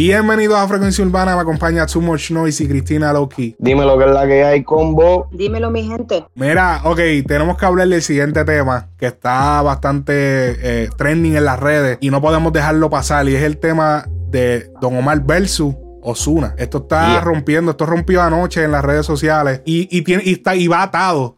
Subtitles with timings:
[0.00, 3.56] Bienvenidos a Frecuencia Urbana, me acompaña Too Much Noise y Cristina Loki.
[3.58, 5.28] Dime lo que es la que hay, combo.
[5.32, 6.24] Dímelo, mi gente.
[6.36, 11.58] Mira, ok, tenemos que hablar del siguiente tema que está bastante eh, trending en las
[11.58, 16.54] redes y no podemos dejarlo pasar y es el tema de Don Omar versus Osuna.
[16.58, 20.54] Esto está rompiendo, esto rompió anoche en las redes sociales y, y, tiene, y, está,
[20.54, 21.37] y va atado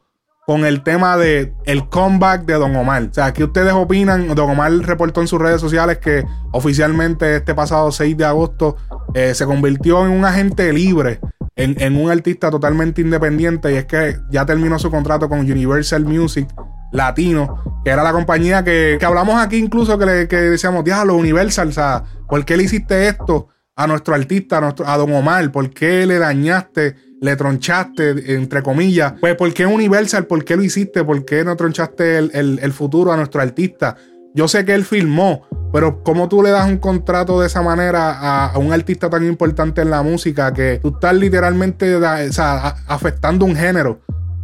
[0.50, 3.04] con el tema de el comeback de Don Omar.
[3.04, 4.34] O sea, ¿qué ustedes opinan?
[4.34, 8.76] Don Omar reportó en sus redes sociales que oficialmente este pasado 6 de agosto
[9.14, 11.20] eh, se convirtió en un agente libre,
[11.54, 16.48] en, un artista totalmente independiente y es que ya terminó su contrato con Universal Music
[16.90, 21.68] Latino, que era la compañía que, hablamos aquí incluso que, le, que decíamos, diablo, Universal,
[21.68, 25.52] o sea, ¿por qué le hiciste esto a nuestro artista, a, Don Omar?
[25.52, 26.96] ¿Por qué le dañaste?
[27.20, 29.14] Le tronchaste, entre comillas.
[29.20, 30.26] Pues, ¿por qué Universal?
[30.26, 31.04] ¿Por qué lo hiciste?
[31.04, 33.96] ¿Por qué no tronchaste el, futuro a nuestro artista?
[34.34, 38.46] Yo sé que él filmó, pero ¿cómo tú le das un contrato de esa manera
[38.46, 41.98] a, un artista tan importante en la música que tú estás literalmente
[42.86, 44.00] afectando un género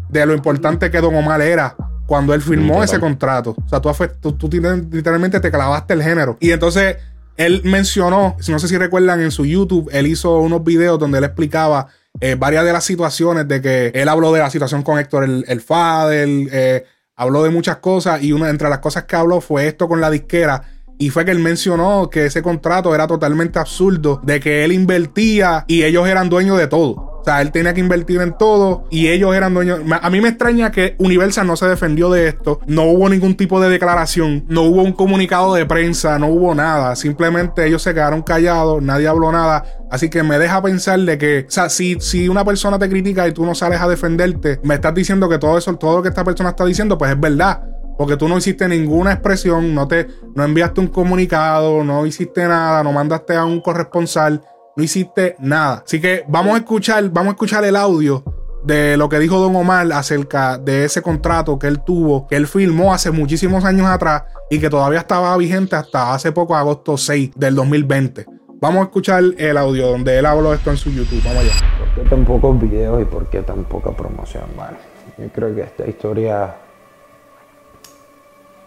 [0.09, 3.55] de lo importante que Don Omar era cuando él firmó ese contrato?
[3.65, 6.37] O sea, tú, tú literalmente te clavaste el género.
[6.41, 6.97] Y entonces
[7.37, 11.25] él mencionó, no sé si recuerdan en su YouTube, él hizo unos videos donde él
[11.25, 11.89] explicaba
[12.21, 15.45] eh, varias de las situaciones de que él habló de la situación con Héctor el,
[15.49, 16.85] el Fadel, eh,
[17.17, 20.11] habló de muchas cosas y una entre las cosas que habló fue esto con la
[20.11, 20.63] disquera
[20.99, 25.65] y fue que él mencionó que ese contrato era totalmente absurdo, de que él invertía
[25.69, 27.06] y ellos eran dueños de todo.
[27.27, 29.81] Sea, él tenía que invertir en todo y ellos eran dueños.
[30.01, 32.61] A mí me extraña que Universal no se defendió de esto.
[32.69, 36.95] No hubo ningún tipo de declaración, no hubo un comunicado de prensa, no hubo nada.
[36.95, 39.65] Simplemente ellos se quedaron callados, nadie habló nada.
[39.91, 43.27] Así que me deja pensar de que, o sea, si, si una persona te critica
[43.27, 46.11] y tú no sales a defenderte, me estás diciendo que todo eso, todo lo que
[46.11, 47.61] esta persona está diciendo, pues es verdad.
[47.99, 52.85] Porque tú no hiciste ninguna expresión, no te, no enviaste un comunicado, no hiciste nada,
[52.85, 54.43] no mandaste a un corresponsal
[54.77, 55.83] no hiciste nada.
[55.85, 58.23] Así que vamos a escuchar, vamos a escuchar el audio
[58.63, 62.47] de lo que dijo Don Omar acerca de ese contrato que él tuvo, que él
[62.47, 67.31] firmó hace muchísimos años atrás y que todavía estaba vigente hasta hace poco, agosto 6
[67.35, 68.27] del 2020.
[68.61, 71.23] Vamos a escuchar el audio donde él habló esto en su YouTube.
[71.25, 71.53] Vamos allá.
[71.79, 74.45] ¿Por qué tan pocos videos y por qué tan poca promoción?
[74.57, 74.77] Bueno,
[75.17, 76.57] yo creo que esta historia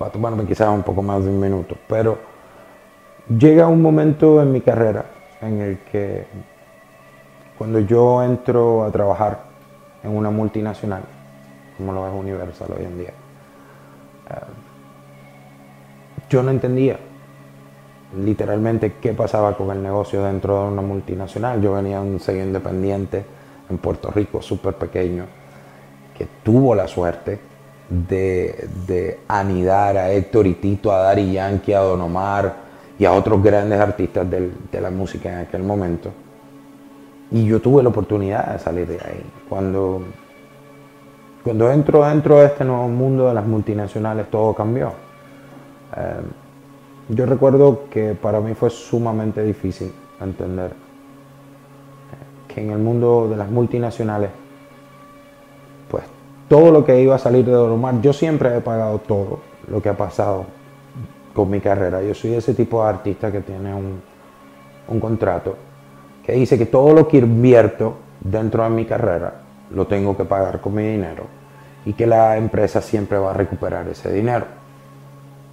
[0.02, 2.18] va a tomarme quizás un poco más de un minuto, pero
[3.38, 6.26] llega un momento en mi carrera en el que
[7.58, 9.40] cuando yo entro a trabajar
[10.04, 11.04] en una multinacional,
[11.78, 14.34] como lo es Universal hoy en día, eh,
[16.30, 16.98] yo no entendía
[18.18, 21.62] literalmente qué pasaba con el negocio dentro de una multinacional.
[21.62, 23.26] Yo venía de un sello independiente
[23.70, 25.26] en Puerto Rico, súper pequeño,
[26.18, 27.40] que tuvo la suerte
[27.90, 32.69] de, anidar a Héctor y Tito, a Dari Yankee, a Don Omar,
[33.00, 36.12] y a otros grandes artistas de la música en aquel momento.
[37.32, 39.24] Y yo tuve la oportunidad de salir de ahí.
[39.48, 40.02] Cuando,
[41.44, 44.92] cuando entro dentro de este nuevo mundo de las multinacionales, todo cambió.
[45.96, 46.22] Eh,
[47.08, 50.74] yo recuerdo que para mí fue sumamente difícil entender
[52.48, 54.32] que en el mundo de las multinacionales,
[55.90, 56.04] pues
[56.50, 59.90] todo lo que iba a salir de Don yo siempre he pagado todo lo que
[59.90, 60.59] ha pasado
[61.34, 62.02] con mi carrera.
[62.02, 64.02] Yo soy ese tipo de artista que tiene un,
[64.88, 65.56] un contrato
[66.26, 69.34] que dice que todo lo que invierto dentro de mi carrera
[69.72, 71.24] lo tengo que pagar con mi dinero
[71.86, 74.46] y que la empresa siempre va a recuperar ese dinero.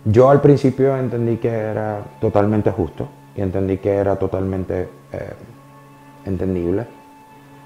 [0.04, 5.34] Yo al principio entendí que era totalmente justo y entendí que era totalmente eh,
[6.25, 6.87] entendible.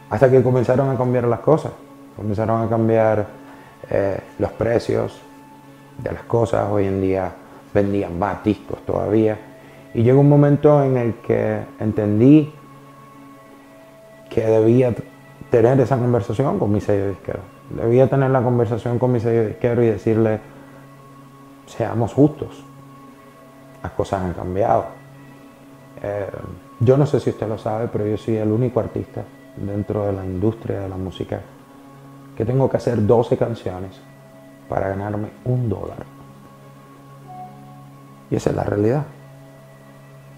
[0.09, 1.72] Hasta que comenzaron a cambiar las cosas,
[2.16, 3.27] comenzaron a cambiar
[3.91, 5.21] eh, los precios
[6.03, 6.66] de las cosas.
[6.71, 7.32] Hoy en día
[7.72, 9.38] vendían más discos todavía.
[9.94, 12.53] Y llegó un momento en el que entendí
[14.28, 14.94] que debía
[15.50, 17.41] tener esa conversación con mi sello disquero.
[17.71, 20.41] Debía tener la conversación con mi sello disquero y decirle,
[21.66, 22.65] seamos justos,
[23.83, 24.86] las cosas han cambiado.
[26.03, 26.27] Eh,
[26.78, 29.22] yo no sé si usted lo sabe, pero yo soy el único artista
[29.56, 31.41] dentro de la industria de la música
[32.36, 34.00] que tengo que hacer 12 canciones
[34.68, 36.20] para ganarme un dólar.
[38.30, 39.04] Y esa es la realidad.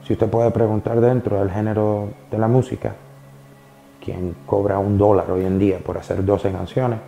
[0.05, 2.95] Si usted puede preguntar dentro del género de la música,
[4.05, 6.99] ¿quién cobra un dólar hoy en día por hacer 12 canciones?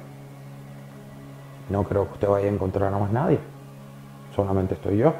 [1.70, 3.38] No creo que usted vaya a encontrar a más nadie.
[4.36, 5.14] Solamente estoy yo.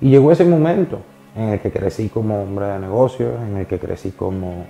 [0.00, 0.98] Y llegó ese momento
[1.36, 4.66] en el que crecí como hombre de negocios, en el que crecí como,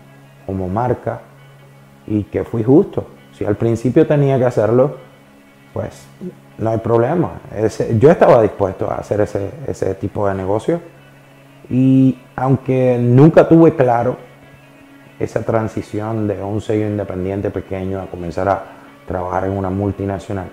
[0.47, 1.21] como marca
[2.07, 3.07] y que fui justo.
[3.33, 4.97] Si al principio tenía que hacerlo,
[5.73, 6.07] pues
[6.59, 7.41] no hay problema.
[7.99, 10.81] yo estaba dispuesto a hacer ese, ese tipo de negocio
[11.69, 14.17] Y aunque nunca tuve claro
[15.19, 18.65] esa transición de un sello independiente pequeño a comenzar a
[19.07, 20.51] trabajar en una multinacional,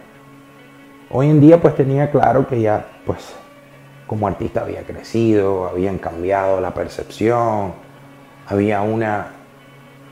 [1.10, 3.36] hoy en día pues tenía claro que ya pues
[4.08, 7.74] como artista había crecido, habían cambiado la percepción,
[8.48, 9.28] había una,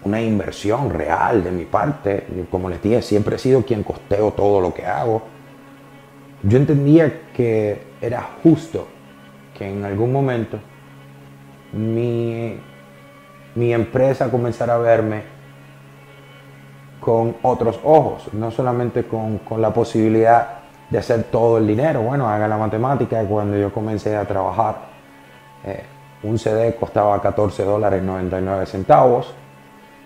[0.03, 2.25] una inversión real de mi parte.
[2.49, 5.21] Como les dije, siempre he sido quien costeo todo lo que hago.
[6.43, 8.87] Yo entendía que era justo
[9.57, 10.57] que en algún momento
[11.73, 12.57] mi,
[13.55, 15.23] mi empresa comenzara a verme
[16.99, 20.59] con otros ojos, no solamente con, con la posibilidad
[20.89, 22.01] de hacer todo el dinero.
[22.01, 23.23] Bueno, haga la matemática.
[23.23, 24.75] Cuando yo comencé a trabajar,
[25.65, 25.83] eh,
[26.23, 29.33] un CD costaba 14 dólares 99 centavos.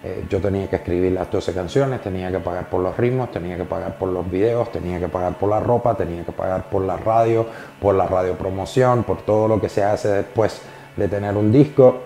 [0.03, 3.55] Eh, yo tenía que escribir las 12 canciones, tenía que pagar por los ritmos, tenía
[3.55, 6.81] que pagar por los videos, tenía que pagar por la ropa, tenía que pagar por
[6.81, 7.45] la radio,
[7.79, 10.61] por la radiopromoción, por todo lo que se hace después
[10.97, 12.01] de tener un disco.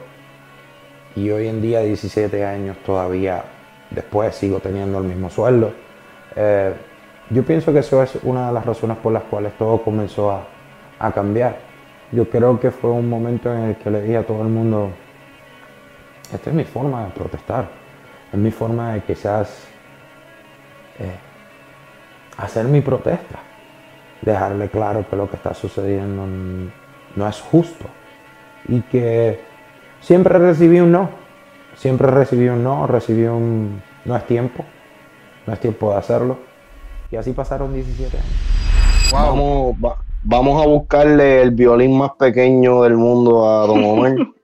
[1.15, 3.43] Y hoy en día, 17 años todavía
[3.89, 5.71] después, sigo teniendo el mismo sueldo.
[6.35, 6.73] Eh,
[7.31, 11.11] yo pienso que eso es una de las razones por las cuales todo comenzó a,
[11.11, 11.57] cambiar.
[12.11, 14.91] Yo creo que fue un momento en el que le dije a todo el mundo,
[16.33, 17.67] esta es mi forma de protestar,
[18.31, 19.67] es mi forma de quizás
[20.99, 21.15] eh,
[22.37, 23.39] hacer mi protesta,
[24.21, 26.25] dejarle claro que lo que está sucediendo
[27.15, 27.85] no es justo.
[28.67, 29.39] Y que
[30.01, 31.09] siempre recibí un no,
[31.75, 34.65] siempre recibí un no, recibí un no es tiempo,
[35.45, 36.37] no es tiempo de hacerlo.
[37.11, 39.11] Y así pasaron 17 años.
[39.11, 39.77] Vamos,
[40.23, 44.15] vamos a buscarle el violín más pequeño del mundo a Don Omar.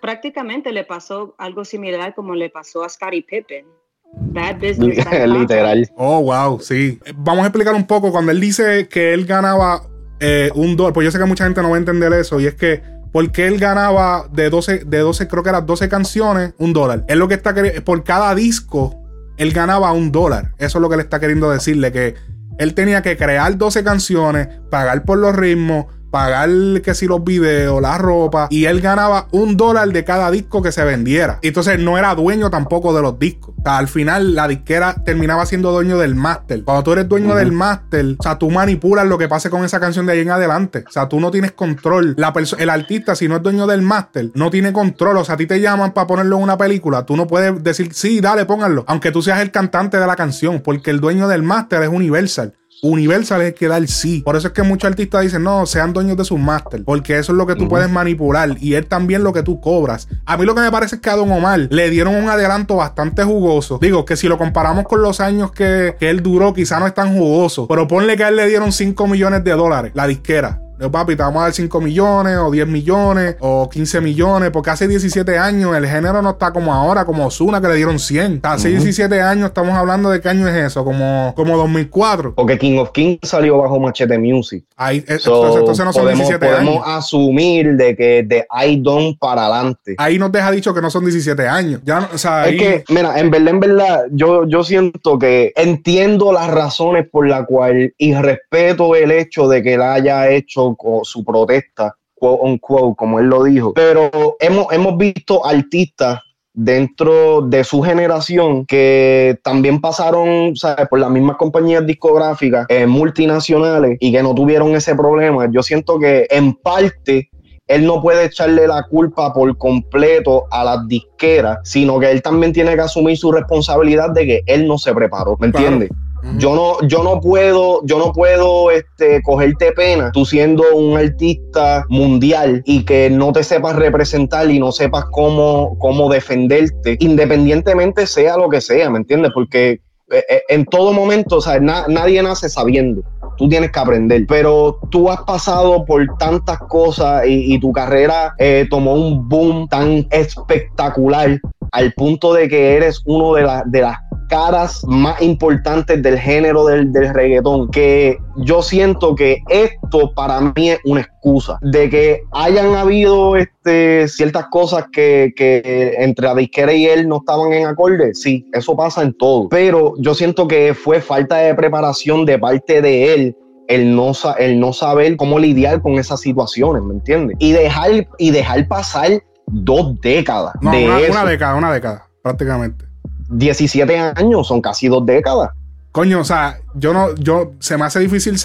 [0.00, 3.66] Prácticamente le pasó algo similar como le pasó a Scottie Pippen.
[4.12, 5.04] Bad business.
[5.26, 5.90] Literal.
[5.96, 6.98] Oh, wow, sí.
[7.16, 8.12] Vamos a explicar un poco.
[8.12, 9.82] Cuando él dice que él ganaba
[10.20, 12.46] eh, un dólar, pues yo sé que mucha gente no va a entender eso, y
[12.46, 12.82] es que
[13.12, 17.04] porque él ganaba de 12, de 12, creo que eran 12 canciones, un dólar.
[17.08, 17.54] Es lo que está
[17.84, 19.06] por cada disco
[19.36, 20.52] él ganaba un dólar.
[20.58, 22.14] Eso es lo que le está queriendo decirle, que
[22.58, 26.48] él tenía que crear 12 canciones, pagar por los ritmos, pagar
[26.82, 30.72] que si los videos, la ropa, y él ganaba un dólar de cada disco que
[30.72, 31.40] se vendiera.
[31.42, 33.54] Y entonces no era dueño tampoco de los discos.
[33.58, 36.64] O sea, al final la disquera terminaba siendo dueño del máster.
[36.64, 39.78] Cuando tú eres dueño del máster, o sea, tú manipulas lo que pase con esa
[39.78, 40.84] canción de ahí en adelante.
[40.88, 42.14] O sea, tú no tienes control.
[42.16, 45.18] La el artista, si no es dueño del máster, no tiene control.
[45.18, 47.04] O sea, a ti te llaman para ponerlo en una película.
[47.04, 48.84] Tú no puedes decir, sí, dale, pónganlo.
[48.88, 52.54] Aunque tú seas el cantante de la canción, porque el dueño del máster es Universal.
[52.82, 54.22] Universal es que da el sí.
[54.24, 56.84] Por eso es que muchos artistas dicen, no, sean dueños de sus máster.
[56.84, 58.56] Porque eso es lo que tú puedes manipular.
[58.60, 60.08] Y él también lo que tú cobras.
[60.24, 62.76] A mí lo que me parece es que a Don Omar le dieron un adelanto
[62.76, 63.78] bastante jugoso.
[63.80, 66.94] Digo, que si lo comparamos con los años que, que él duró, quizá no es
[66.94, 67.66] tan jugoso.
[67.68, 70.60] Pero ponle que a él le dieron 5 millones de dólares, la disquera.
[70.78, 74.68] Yo, papi, te vamos a dar 5 millones, o 10 millones, o 15 millones, porque
[74.68, 78.40] hace 17 años el género no está como ahora, como Osuna, que le dieron 100.
[78.42, 82.34] Hace 17 años estamos hablando de qué año es eso, como, como 2004.
[82.34, 84.66] Porque King of Kings salió bajo Machete Music.
[84.76, 89.46] Ahí, eh, entonces no son podemos, 17 podemos asumir de que de I Don't para
[89.46, 89.94] adelante.
[89.96, 91.80] Ahí nos deja dicho que no son 17 años.
[91.84, 96.34] Ya, o sea, Es que, mira, en verdad, en verdad, yo, yo siento que entiendo
[96.34, 100.65] las razones por las cuales y respeto el hecho de que él haya hecho
[101.02, 103.74] su protesta, quote quote, como él lo dijo.
[103.74, 106.20] Pero hemos, hemos visto artistas
[106.56, 110.88] dentro de su generación que también pasaron ¿sabes?
[110.88, 115.48] por las mismas compañías discográficas eh, multinacionales y que no tuvieron ese problema.
[115.52, 117.28] Yo siento que en parte
[117.66, 122.54] él no puede echarle la culpa por completo a las disqueras, sino que él también
[122.54, 125.90] tiene que asumir su responsabilidad de que él no se preparó, ¿me entiendes?
[126.38, 131.84] Yo no, yo no puedo, yo no puedo este, cogerte pena tú siendo un artista
[131.88, 138.36] mundial y que no te sepas representar y no sepas cómo, cómo defenderte, independientemente sea
[138.36, 139.30] lo que sea, ¿me entiendes?
[139.34, 139.80] Porque
[140.10, 143.02] eh, eh, en todo momento, o sea, nadie nace sabiendo.
[143.36, 148.66] Tú tienes que aprender, pero tú has pasado por tantas cosas y, tu carrera eh,
[148.70, 151.38] tomó un boom tan espectacular
[151.72, 156.92] al punto de que eres uno de, de las caras más importantes del género del,
[156.92, 162.74] del, reggaetón, que yo siento que esto para mí es una excusa de que hayan
[162.74, 168.14] habido este, ciertas cosas que, que entre la disquera y él no estaban en acorde.
[168.14, 172.82] Sí, eso pasa en todo, pero yo siento que fue falta de preparación de parte
[172.82, 173.36] de él
[173.68, 177.36] el no, el no saber cómo lidiar con esas situaciones, ¿me entiendes?
[177.40, 180.54] Y dejar, y dejar pasar dos décadas.
[180.60, 182.84] de una, una década, una década, prácticamente.
[183.28, 185.50] 17 años, son casi dos décadas.
[185.92, 188.36] Coño, o sea, yo no, yo, se me hace difícil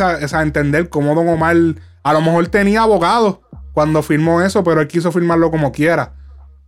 [0.42, 1.56] entender cómo Don Omar
[2.04, 3.40] a lo mejor tenía abogados
[3.74, 6.14] cuando firmó eso, pero él quiso firmarlo como quiera.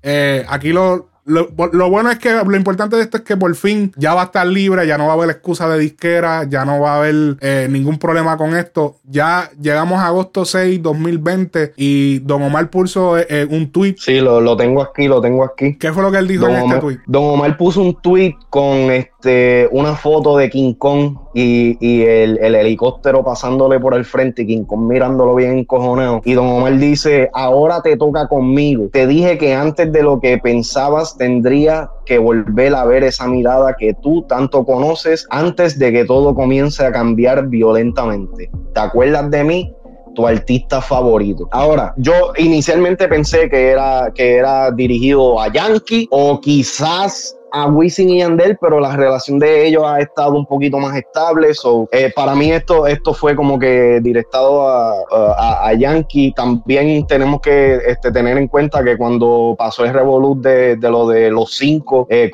[0.01, 1.47] Eh, aquí lo, lo,
[1.89, 4.45] bueno es que lo importante de esto es que por fin ya va a estar
[4.45, 7.67] libre, ya no va a haber excusa de disquera, ya no va a haber eh,
[7.69, 8.97] ningún problema con esto.
[9.05, 13.95] Ya llegamos a agosto 6, 2020 y Don Omar puso eh, un tweet.
[13.99, 15.77] Sí, lo, tengo aquí, lo tengo aquí.
[15.77, 16.97] ¿Qué fue lo que él dijo en este tweet?
[17.07, 23.23] Don Omar puso un tweet con este, una foto de King Kong y, el, helicóptero
[23.23, 26.21] pasándole por el frente y King Kong mirándolo bien encojonado.
[26.25, 28.89] Y Don Omar dice, ahora te toca conmigo.
[28.91, 33.75] Te dije que antes de lo que pensabas tendría que volver a ver esa mirada
[33.77, 38.49] que tú tanto conoces antes de que todo comience a cambiar violentamente.
[38.73, 39.75] ¿Te acuerdas de mí?
[40.15, 41.47] tu artista favorito.
[41.51, 48.09] Ahora, yo inicialmente pensé que era, que era dirigido a Yankee o quizás a Wisin
[48.09, 51.53] y Yandel, pero la relación de ellos ha estado un poquito más estable.
[51.53, 56.33] So, eh, para mí esto, esto fue como que directado a, a, Yankee.
[56.35, 61.07] También tenemos que este, tener en cuenta que cuando pasó el revolut de, de lo
[61.07, 62.31] de los cinco, eh,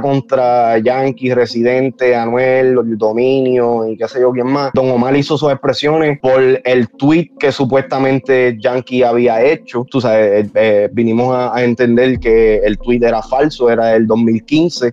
[0.00, 5.36] contra Yankee, Residente, Anuel, el Dominio y qué sé yo quién más, Don Omar hizo
[5.36, 9.84] sus expresiones por el tweet que supuestamente Yankee había hecho.
[9.90, 14.51] Tú sabes, eh, vinimos a, a entender que el tweet era falso, era el 2015
[14.52, 14.92] 15.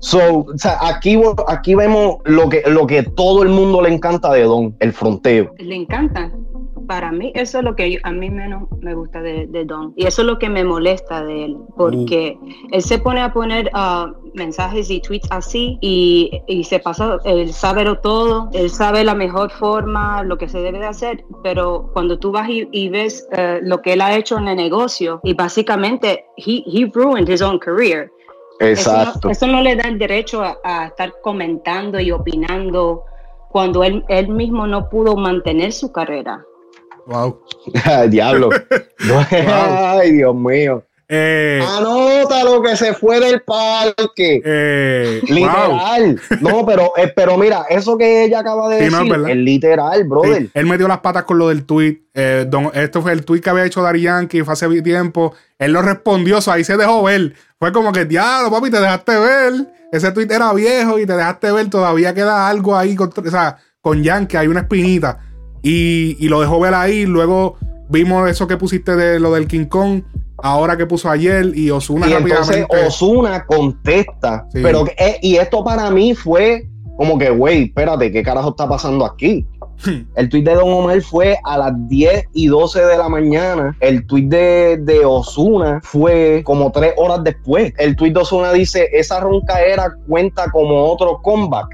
[0.00, 0.46] So,
[0.80, 4.92] aquí, aquí vemos lo que, lo que todo el mundo le encanta de Don, el
[4.92, 5.52] fronteo.
[5.58, 6.32] Le encanta.
[6.86, 9.92] Para mí, eso es lo que a mí menos me gusta de, Don.
[9.96, 11.56] Y eso es lo que me molesta de él.
[11.76, 12.48] Porque uh.
[12.70, 17.84] él se pone a poner uh, mensajes y tweets así y, se pasa, él sabe
[18.02, 21.24] todo, él sabe la mejor forma, lo que se debe de hacer.
[21.42, 25.20] Pero cuando tú vas y, ves uh, lo que él ha hecho en el negocio,
[25.24, 28.10] y básicamente, he, he ruined his own career
[28.60, 29.30] Exacto.
[29.30, 33.04] Eso no, le da el derecho a, estar comentando y opinando
[33.50, 36.44] cuando él, él mismo no pudo mantener su carrera.
[37.06, 37.40] Wow.
[38.08, 38.50] Diablo.
[39.30, 40.84] Ay, Dios mío.
[41.10, 44.42] Eh, Anota lo que se fue del parque.
[44.44, 46.20] Eh, literal.
[46.42, 50.50] No, pero, eh, pero mira, eso que ella acaba de decir es, literal, brother.
[50.52, 52.02] él metió las patas con lo del tweet.
[52.14, 55.34] esto fue el tweet que había hecho Dari Yankee fue hace tiempo.
[55.58, 57.32] Él lo respondió, ahí se dejó ver.
[57.58, 59.52] Fue como que, diablo, papi, te dejaste ver.
[59.90, 61.70] Ese tweet era viejo y te dejaste ver.
[61.70, 65.20] Todavía queda algo ahí con, o sea, con Yankee, hay una espinita.
[65.62, 67.06] Y, y lo dejó ver ahí.
[67.06, 67.56] Luego
[67.88, 70.02] vimos eso que pusiste de lo del King Kong
[70.38, 75.90] ahora que puso ayer y Osuna y entonces Osuna contesta pero eh, y esto para
[75.90, 79.46] mí fue como que güey espérate qué carajo está pasando aquí
[80.16, 83.76] el tweet de Don Omar fue a las 10 y 12 de la mañana.
[83.80, 87.72] El tweet de, de Osuna fue como tres horas después.
[87.78, 91.68] El tweet de Osuna dice: Esa ronca era cuenta como otro comeback.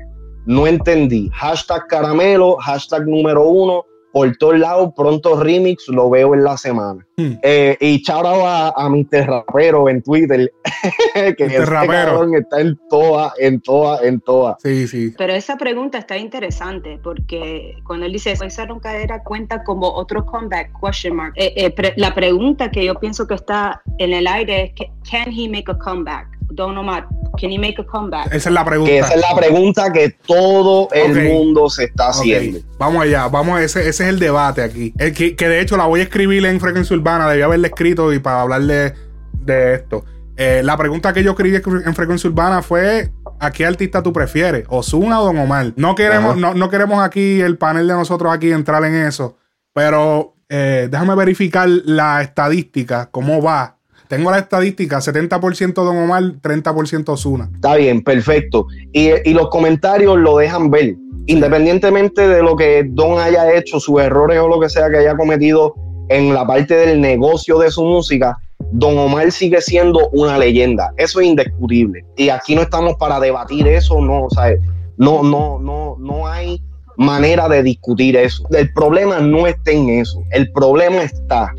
[0.47, 1.31] No entendí.
[1.33, 7.05] Hashtag caramelo, hashtag número uno por todos lados, pronto remix, lo veo en la semana.
[7.17, 7.33] Hmm.
[7.43, 9.27] Eh, y chao a, a Mr.
[9.27, 10.53] Rapero en Twitter,
[11.37, 11.69] que Mr.
[11.69, 14.57] Rapero está en toda, en toda, en toda.
[14.63, 15.13] Sí, sí.
[15.19, 20.71] Pero esa pregunta está interesante porque cuando él dice esa roncadera cuenta como otro comeback,
[20.81, 21.33] question mark.
[21.35, 25.49] Eh, eh, la pregunta que yo pienso que está en el aire es, ¿can he
[25.49, 26.34] make a comeback?
[26.51, 27.07] Don Omar,
[27.39, 28.27] can he make a comeback?
[28.27, 28.93] Esa es la pregunta.
[28.93, 32.61] esa es la pregunta que todo el mundo se está haciendo.
[32.79, 34.95] Vamos allá, vamos, ese, ese es el debate aquí.
[34.99, 38.13] El que, que, de hecho la voy a escribir en Frecuencia Urbana, debía haberle escrito
[38.13, 38.95] y para hablarle
[39.33, 40.05] de esto.
[40.37, 44.65] Eh, la pregunta que yo escribí en Frecuencia Urbana fue: ¿a qué artista tú prefieres?
[44.69, 45.73] ¿Osuna o Don Omar?
[45.77, 49.37] No queremos, no, no, queremos aquí, el panel de nosotros aquí, entrar en eso.
[49.73, 57.09] Pero eh, déjame verificar la estadística, cómo va tengo la estadística, 70% Don Omar, 30%
[57.09, 57.51] Osuna.
[57.55, 58.67] Está bien, perfecto.
[58.93, 60.97] Y, los comentarios lo dejan ver.
[61.27, 65.17] Independientemente de lo que Don haya hecho, sus errores o lo que sea que haya
[65.17, 65.75] cometido
[66.09, 68.37] en la parte del negocio de su música,
[68.73, 70.93] Don Omar sigue siendo una leyenda.
[70.97, 72.05] Eso es indiscutible.
[72.17, 74.55] Y aquí no estamos para debatir eso, no, o sea,
[74.97, 76.61] no, no, no, no hay
[76.97, 78.45] manera de discutir eso.
[78.51, 80.23] El problema no está en eso.
[80.31, 81.53] El problema está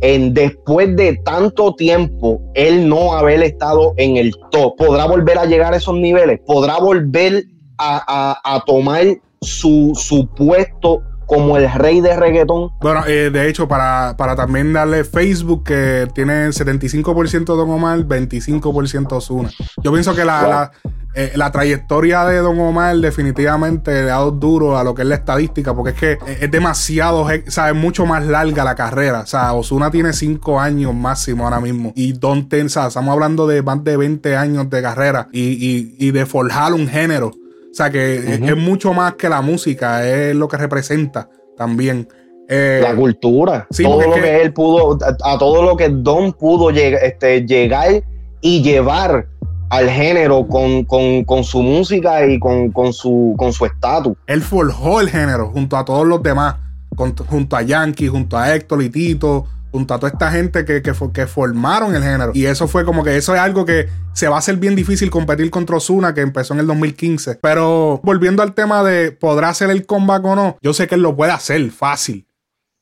[0.00, 5.46] en después de tanto tiempo, él no haber estado en el top, podrá volver a
[5.46, 7.44] llegar a esos niveles, podrá volver
[7.78, 9.04] a, tomar
[9.40, 12.72] su, su puesto como el rey de reggaetón.
[12.80, 19.48] Bueno, eh, de hecho, para, también darle Facebook, que tiene 75% Don Omar, 25% Osuna.
[19.80, 20.72] Yo pienso que la,
[21.14, 25.08] eh, la, trayectoria de Don Omar definitivamente le ha dado duro a lo que es
[25.08, 29.20] la estadística, porque es que es demasiado, o sea, es mucho más larga la carrera.
[29.20, 31.92] O sea, Osuna tiene 5 años máximo ahora mismo.
[31.96, 36.26] Y Don Tensa, estamos hablando de más de 20 años de carrera y, y de
[36.26, 37.32] forjar un género.
[37.70, 42.08] O sea que es, mucho más que la música, es lo que representa también.
[42.48, 43.68] Eh, la cultura.
[43.80, 48.02] todo lo que, él pudo, a, todo lo que Don pudo este, llegar
[48.40, 49.28] y llevar
[49.70, 54.16] al género con, su música y con, su con su estatus.
[54.26, 56.56] Él forjó el género junto a todos los demás,
[56.96, 60.92] junto a Yankee, junto a Héctor y Tito, junto a toda esta gente que, que,
[61.12, 62.32] que, formaron el género.
[62.34, 65.08] Y eso fue como que eso es algo que se va a hacer bien difícil
[65.08, 67.38] competir contra Osuna, que empezó en el 2015.
[67.40, 71.02] Pero volviendo al tema de podrá hacer el comeback o no, yo sé que él
[71.02, 72.26] lo puede hacer fácil.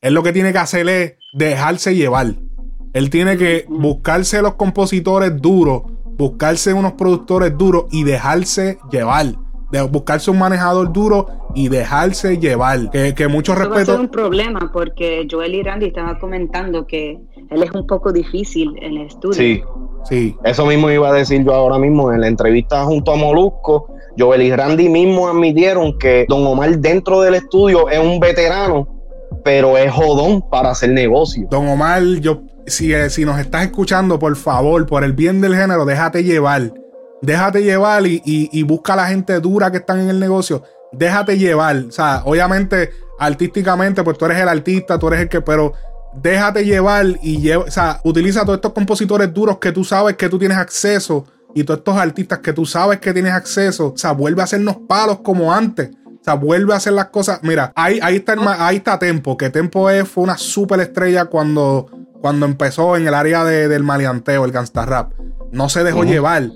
[0.01, 2.33] Él lo que tiene que hacer es dejarse llevar.
[2.93, 5.83] Él tiene que buscarse los compositores duros
[6.19, 9.27] buscarse unos productores duros y dejarse llevar.
[9.71, 12.89] De buscarse un manejador duro y dejarse llevar.
[12.89, 13.93] Que, que mucho Eso respeto.
[13.93, 18.75] Va un problema porque Joel y Randy estaban comentando que él es un poco difícil
[18.81, 19.35] en el estudio.
[19.35, 19.63] Sí,
[20.09, 20.35] sí.
[20.43, 23.93] Eso mismo iba a decir yo ahora mismo en la entrevista junto a Molusco.
[24.17, 28.87] Joel y Randy mismo admitieron que Don Omar dentro del estudio es un veterano,
[29.45, 31.47] pero es jodón para hacer negocio.
[31.49, 32.41] Don Omar, yo
[32.93, 36.73] eh, si, nos estás escuchando, por favor, por el bien del género, déjate llevar.
[37.21, 40.63] Déjate llevar y, busca a la gente dura que están en el negocio.
[40.91, 41.75] Déjate llevar.
[41.87, 45.73] O sea, obviamente, artísticamente, pues tú eres el artista, tú eres el que, pero
[46.13, 50.29] déjate llevar y lleva, o sea, utiliza todos estos compositores duros que tú sabes que
[50.29, 53.93] tú tienes acceso y todos estos artistas que tú sabes que tienes acceso.
[53.93, 55.91] O sea, vuelve a hacernos palos como antes.
[56.05, 57.39] O sea, vuelve a hacer las cosas.
[57.43, 58.35] Mira, ahí, ahí, está,
[58.65, 61.87] ahí está Tempo, que Tempo es, fue una super estrella cuando
[62.21, 65.13] cuando empezó en el área del maleanteo, el gangsta rap.
[65.51, 66.49] No se dejó llevar.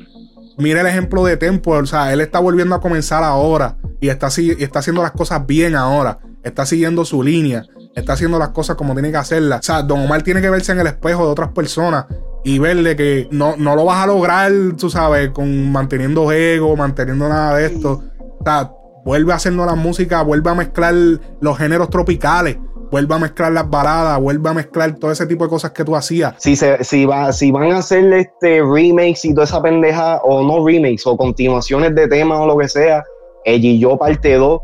[0.58, 4.28] Mira el ejemplo de Tempo, o sea, él está volviendo a comenzar ahora y está,
[4.28, 6.20] está haciendo las cosas bien ahora.
[6.44, 7.66] Está siguiendo su línea,
[7.96, 9.62] está haciendo las cosas como tiene que hacerlas.
[9.62, 12.06] O sea, Don Omar tiene que verse en el espejo de otras personas
[12.44, 17.30] y verle que no, no lo vas a lograr, tú sabes, con manteniendo ego, manteniendo
[17.30, 18.04] nada de esto.
[18.40, 18.72] O sea,
[19.06, 20.94] vuelve a hacernos la música, vuelve a mezclar
[21.40, 22.58] los géneros tropicales
[22.94, 25.96] vuelva a mezclar las baladas, vuelva a mezclar todo ese tipo de cosas que tú
[25.96, 26.36] hacías.
[26.38, 30.44] Si, se, si, va, si van a hacer este remakes y toda esa pendeja, o
[30.44, 33.04] no remakes, o continuaciones de temas o lo que sea,
[33.46, 34.62] ella y yo parte 2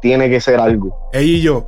[0.00, 0.96] tiene que ser algo.
[1.12, 1.66] Ella y yo.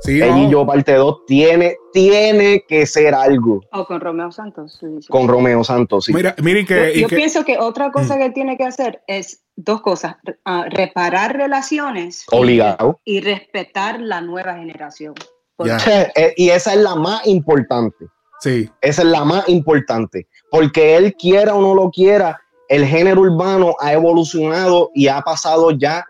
[0.00, 3.60] Sí, ella y yo parte 2 tiene, tiene que ser algo.
[3.70, 4.80] O con Romeo Santos.
[5.10, 6.14] Con Romeo Santos, sí.
[6.14, 8.18] Mira, mire que, yo, pienso que otra cosa mm.
[8.18, 12.98] que él tiene que hacer es dos cosas, ah, reparar relaciones Obligado.
[13.04, 15.12] y respetar la nueva generación.
[15.58, 18.06] Eh, y esa es la más importante.
[18.40, 18.68] Sí.
[18.80, 20.26] Esa es la más importante.
[20.50, 25.70] Porque él quiera o no lo quiera, el género urbano ha evolucionado y ha pasado
[25.70, 26.04] ya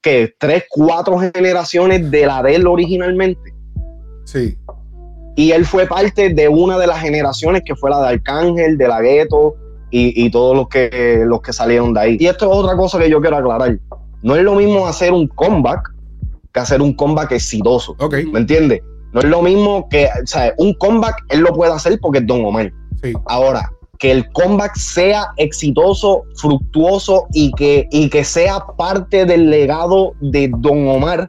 [0.00, 3.54] que tres, cuatro generaciones de la de él originalmente.
[4.24, 4.56] Sí.
[5.36, 8.88] Y él fue parte de una de las generaciones que fue la de Arcángel, de
[8.88, 9.56] la Gueto
[9.90, 12.16] y, todos los que, los que salieron de ahí.
[12.18, 13.78] Y esto es otra cosa que yo quiero aclarar.
[14.22, 15.93] No es lo mismo hacer un comeback
[16.54, 17.96] que hacer un comeback exitoso.
[18.32, 18.80] ¿Me entiendes?
[19.12, 22.26] No es lo mismo que, o sea, un comeback él lo puede hacer porque es
[22.26, 22.72] Don Omar.
[23.26, 30.14] Ahora, que el comeback sea exitoso, fructuoso y que, y que sea parte del legado
[30.20, 31.28] de Don Omar,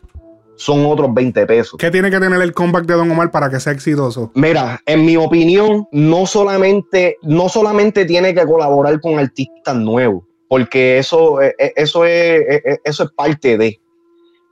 [0.55, 1.77] son otros 20 pesos.
[1.77, 4.31] ¿Qué tiene que tener el comeback de Don Omar para que sea exitoso?
[4.35, 10.97] Mira, en mi opinión, no solamente, no solamente tiene que colaborar con artistas nuevos, porque
[10.97, 13.79] eso, eh, eh, eso, es, eh, eso es parte de.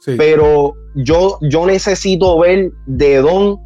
[0.05, 3.57] Pero yo, yo necesito ver de Don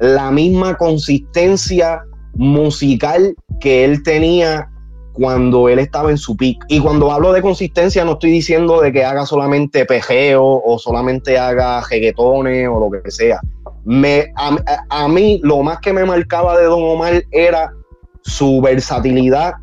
[0.00, 2.02] la misma consistencia
[2.34, 4.68] musical que él tenía
[5.14, 6.62] cuando él estaba en su pick.
[6.68, 11.38] Y cuando hablo de consistencia no estoy diciendo de que haga solamente pejeo o solamente
[11.38, 13.40] haga jeguetones o lo que sea.
[13.84, 17.72] Me, a, mí lo más que me marcaba de Don Omar era
[18.22, 19.54] su versatilidad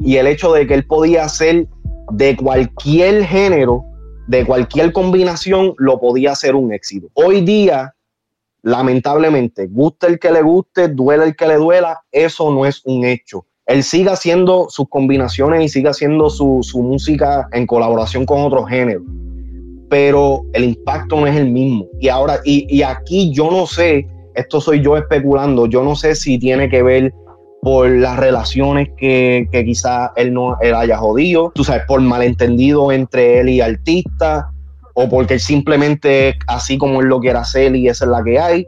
[0.00, 1.66] y el hecho de que él podía hacer
[2.12, 3.82] de cualquier género
[4.26, 7.08] de cualquier combinación lo podía hacer un éxito.
[7.14, 7.94] Hoy día,
[8.62, 13.04] lamentablemente, guste el que le guste, duele el que le duela, eso no es un
[13.04, 13.46] hecho.
[13.66, 19.04] Él sigue haciendo sus combinaciones y sigue haciendo su, música en colaboración con otros géneros,
[19.88, 21.86] pero el impacto no es el mismo.
[22.00, 26.14] Y ahora, y, y aquí yo no sé, esto soy yo especulando, yo no sé
[26.14, 27.14] si tiene que ver
[27.62, 32.90] por las relaciones que, que quizás él no él haya jodido, tú sabes, por malentendido
[32.90, 34.50] entre él y artista,
[34.94, 38.40] o porque él simplemente así como él lo quiere hacer y esa es la que
[38.40, 38.66] hay.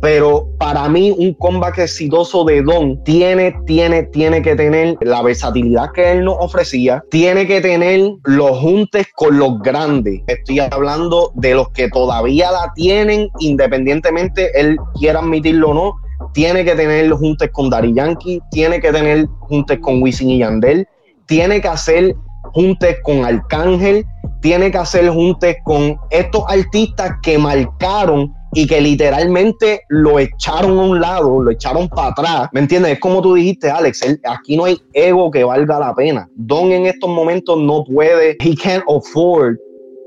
[0.00, 5.92] Pero para mí un comeback exitoso de Don tiene, tiene, tiene que tener la versatilidad
[5.92, 10.22] que él nos ofrecía, tiene que tener los juntes con los grandes.
[10.26, 16.05] Estoy hablando de los que todavía la tienen, independientemente él quiera admitirlo o no,
[16.36, 20.86] tiene que tener juntes con Dari Yankee, tiene que tener juntes con Wisin y Yandel,
[21.24, 22.14] tiene que hacer
[22.52, 24.04] juntes con Arcángel,
[24.42, 30.82] tiene que hacer juntes con estos artistas que marcaron y que literalmente lo echaron a
[30.82, 32.48] un lado, lo echaron para atrás.
[32.52, 32.92] ¿Me entiendes?
[32.92, 36.28] Es como tú dijiste, Alex, aquí no hay ego que valga la pena.
[36.34, 39.56] Don en estos momentos no puede, he can't afford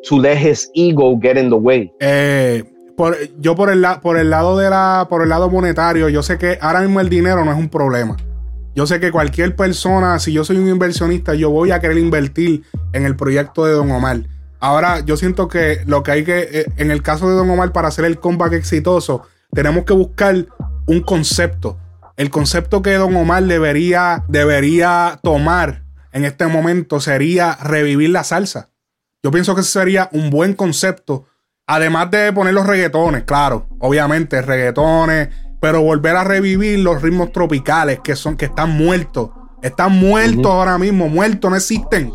[0.08, 1.92] to let his ego get in the way.
[2.02, 2.63] Eh,
[3.40, 6.58] yo por el, por el lado de la, por el lado monetario, yo sé que
[6.62, 8.18] ahora mismo el dinero no es un problema.
[8.76, 12.64] Yo sé que cualquier persona, si yo soy un inversionista, yo voy a querer invertir
[12.94, 14.22] en el proyecto de Don Omar.
[14.60, 17.72] Ahora, yo siento que lo que hay que, eh, en el caso de Don Omar,
[17.72, 20.46] para hacer el comeback exitoso, tenemos que buscar
[20.86, 21.78] un concepto.
[22.18, 28.70] El concepto que Don Omar debería, debería tomar en este momento sería revivir la salsa.
[29.24, 31.26] Yo pienso que ese sería un buen concepto.
[31.71, 35.29] Además de poner los reggaetones, claro, obviamente, reggaetones,
[35.60, 39.29] pero volver a revivir los ritmos tropicales que son, que están muertos.
[39.62, 42.12] Están muertos ahora mismo, muertos, no existen.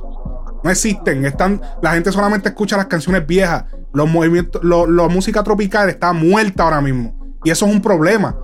[0.64, 1.24] No existen.
[1.24, 3.66] Están, la gente solamente escucha las canciones viejas.
[3.92, 7.38] Los movimientos, la música tropical está muerta ahora mismo.
[7.44, 8.36] Y eso es un problema.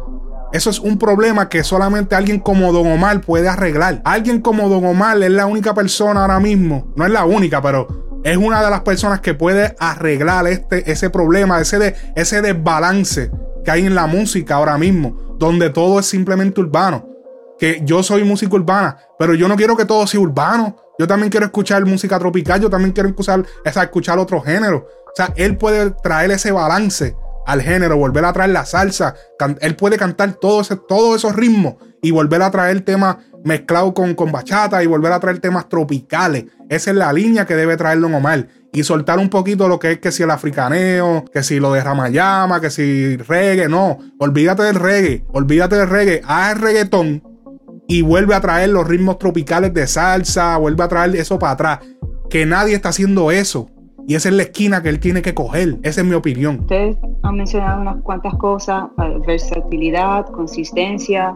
[0.52, 4.00] Eso es un problema que solamente alguien como Don Omar puede arreglar.
[4.04, 6.92] Alguien como Don Omar es la única persona ahora mismo.
[6.94, 11.10] No es la única, pero es una de las personas que puede arreglar este, ese
[11.10, 13.30] problema, ese, de, ese desbalance
[13.64, 17.06] que hay en la música ahora mismo, donde todo es simplemente urbano.
[17.58, 20.76] Que yo soy música urbana, pero yo no quiero que todo sea urbano.
[20.98, 24.86] Yo también quiero escuchar música tropical, yo también quiero escuchar, escuchar otro género.
[25.06, 29.14] O sea, él puede traer ese balance al género, volver a traer la salsa.
[29.60, 34.32] él puede cantar todo todos esos ritmos y volver a traer temas mezclados con, con
[34.32, 36.44] bachata y volver a traer temas tropicales.
[36.68, 38.48] Esa es la línea que debe traer Don Omar.
[38.72, 41.82] Y soltar un poquito lo que es que si el africaneo, que si lo de
[41.82, 43.68] Ramayama, que si reggae.
[43.68, 46.22] No, olvídate del reggae, olvídate del reggae.
[46.24, 47.22] Haz el reggaetón
[47.88, 51.78] y vuelve a traer los ritmos tropicales de salsa, vuelve a traer eso para atrás.
[52.28, 53.68] Que nadie está haciendo eso.
[54.06, 55.76] Y esa es la esquina que él tiene que coger.
[55.82, 56.60] Esa es mi opinión.
[56.60, 61.34] Ustedes han mencionado unas cuantas cosas, eh, versatilidad, consistencia,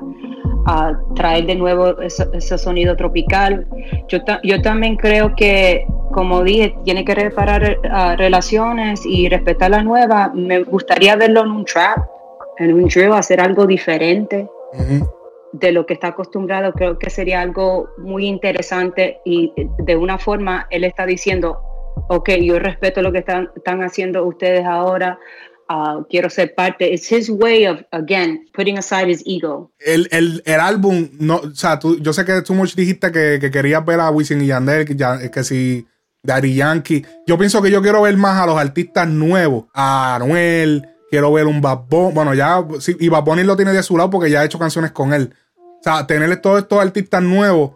[1.14, 3.66] traer de nuevo ese, sonido tropical.
[4.08, 9.84] Yo, yo también creo que, como dije, tiene que reparar eh, relaciones y respetar las
[9.84, 10.34] nuevas.
[10.34, 11.98] Me gustaría verlo en un trap,
[12.58, 14.48] en un drill, hacer algo diferente
[15.54, 20.66] de lo que está acostumbrado, creo que sería algo muy interesante y de una forma
[20.70, 21.60] él está diciendo,
[22.08, 25.18] ok, yo respeto lo que están, están haciendo ustedes ahora,
[25.70, 26.92] uh, quiero ser parte.
[26.92, 29.72] It's his way of, again, putting aside his ego.
[29.78, 33.38] El, el, el álbum, no, o sea, tú, yo sé que tú mucho dijiste que,
[33.40, 35.86] que querías ver a Wisin y Yandel, que, ya, que si
[36.24, 37.04] Daddy Yankee.
[37.26, 41.46] Yo pienso que yo quiero ver más a los artistas nuevos, a Anuel, quiero ver
[41.46, 42.64] un Bad Bueno, ya,
[42.98, 45.34] y Bad lo tiene de su lado porque ya ha hecho canciones con él.
[45.56, 47.72] O sea, tener todos estos artistas nuevos,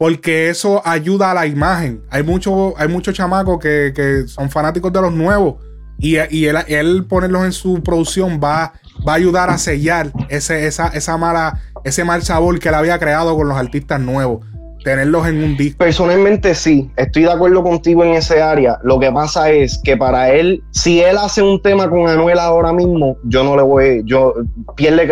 [0.00, 2.02] porque eso ayuda a la imagen.
[2.08, 5.56] Hay muchos hay muchos chamacos que, son fanáticos de los nuevos
[5.98, 8.72] y, y él, ponerlos en su producción va,
[9.06, 12.98] va a ayudar a sellar ese, esa, esa mala, ese mal sabor que él había
[12.98, 14.46] creado con los artistas nuevos
[14.84, 15.78] tenerlos en un disco.
[15.78, 18.78] Personalmente sí, estoy de acuerdo contigo en ese área.
[18.82, 22.72] Lo que pasa es que para él, si él hace un tema con Anuel ahora
[22.72, 24.34] mismo, yo no le voy, yo
[24.76, 25.06] pierde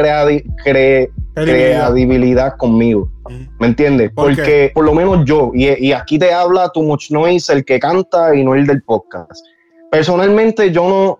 [1.34, 3.10] credibilidad conmigo.
[3.60, 4.10] ¿Me entiendes?
[4.14, 8.34] Porque por lo menos yo, y, aquí te habla Too Much Noise, el que canta
[8.34, 9.44] y no el del podcast.
[9.90, 11.18] Personalmente yo no,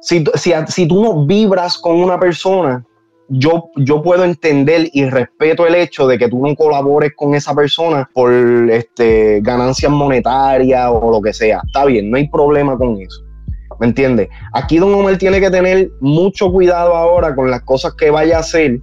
[0.00, 2.84] si, si, si tú no vibras con una persona,
[3.28, 7.54] yo, yo puedo entender y respeto el hecho de que tú no colabores con esa
[7.54, 11.60] persona por este, ganancias monetarias o lo que sea.
[11.66, 13.22] Está bien, no hay problema con eso.
[13.78, 14.28] ¿Me entiendes?
[14.52, 18.40] Aquí Don Omar tiene que tener mucho cuidado ahora con las cosas que vaya a
[18.40, 18.80] hacer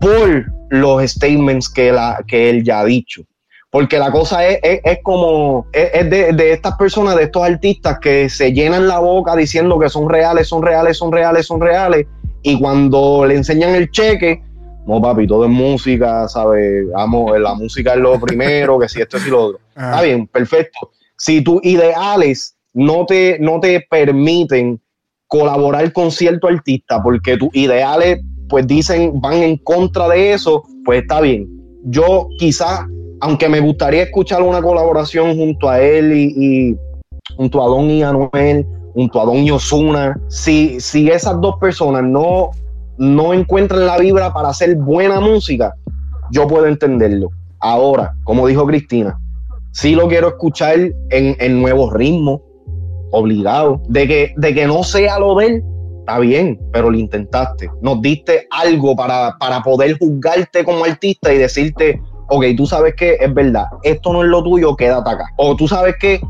[0.00, 3.22] por los statements que, la, que él ya ha dicho.
[3.70, 8.30] Porque la cosa es, es, como, es, de, de, estas personas, de estos artistas que
[8.30, 12.06] se llenan la boca diciendo que son reales, son reales, son reales, son reales,
[12.42, 14.42] y cuando le enseñan el cheque,
[14.86, 16.86] no, papi, todo es música, ¿sabes?
[16.94, 19.60] Amo, la música es lo primero, que si esto es y lo otro.
[19.68, 20.90] Está bien, perfecto.
[21.18, 24.80] Si tus ideales no te, no te permiten
[25.26, 31.02] colaborar con cierto artista porque tus ideales, pues dicen, van en contra de eso, pues
[31.02, 31.46] está bien.
[31.84, 32.86] Yo quizás,
[33.20, 36.76] aunque me gustaría escuchar una colaboración junto a él y, y
[37.36, 42.50] junto a Don y Anuel, junto a Don Yosuna, si, si esas dos personas no,
[42.96, 45.74] no encuentran la vibra para hacer buena música,
[46.30, 47.28] yo puedo entenderlo.
[47.60, 49.18] Ahora, como dijo Cristina,
[49.72, 50.78] si lo quiero escuchar
[51.10, 52.40] en, en nuevos ritmos,
[53.10, 53.80] obligado.
[53.88, 55.64] De que, de que no sea lo de él,
[56.00, 57.70] está bien, pero lo intentaste.
[57.82, 63.16] Nos diste algo para, para poder juzgarte como artista y decirte, ok, tú sabes que
[63.20, 65.26] es verdad, esto no es lo tuyo, quédate acá.
[65.36, 66.20] O tú sabes que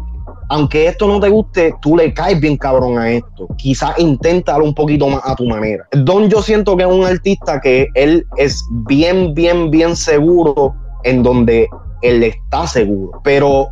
[0.49, 3.49] aunque esto no te guste, tú le caes bien cabrón a esto.
[3.57, 5.87] Quizás inténtalo un poquito más a tu manera.
[5.93, 11.23] Don yo siento que es un artista que él es bien, bien, bien seguro en
[11.23, 11.69] donde
[12.03, 13.21] él está seguro.
[13.23, 13.71] Pero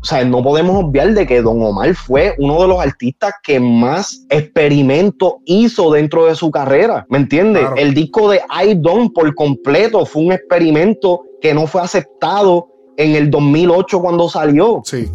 [0.00, 3.58] o sea, no podemos obviar de que Don Omar fue uno de los artistas que
[3.58, 7.04] más experimentos hizo dentro de su carrera.
[7.08, 7.66] ¿Me entiendes?
[7.76, 13.16] El disco de I Don't por completo fue un experimento que no fue aceptado en
[13.16, 14.82] el 2008 cuando salió.
[14.84, 15.08] Sí.